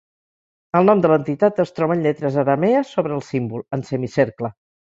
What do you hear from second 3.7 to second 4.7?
en semicercle.